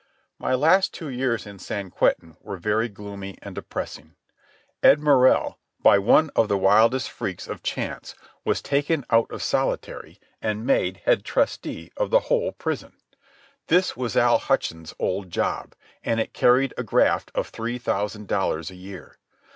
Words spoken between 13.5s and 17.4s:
This was Al Hutchins' old job, and it carried a graft